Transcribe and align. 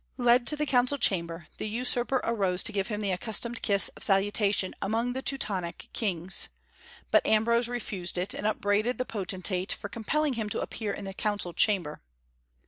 Led 0.17 0.47
to 0.47 0.55
the 0.55 0.65
council 0.65 0.97
chamber, 0.97 1.47
the 1.59 1.69
usurper 1.69 2.21
arose 2.23 2.63
to 2.63 2.71
give 2.71 2.87
him 2.87 3.01
the 3.01 3.11
accustomed 3.11 3.61
kiss 3.61 3.89
of 3.89 4.01
salutation 4.01 4.73
among 4.81 5.13
the 5.13 5.21
Teutonic 5.21 5.89
kings. 5.93 6.49
But 7.11 7.23
Ambrose 7.23 7.67
refused 7.67 8.17
it, 8.17 8.33
and 8.33 8.47
upbraided 8.47 8.97
the 8.97 9.05
potentate 9.05 9.73
for 9.73 9.89
compelling 9.89 10.33
him 10.33 10.49
to 10.49 10.61
appear 10.61 10.91
in 10.91 11.05
the 11.05 11.13
council 11.13 11.53
chamber. 11.53 12.01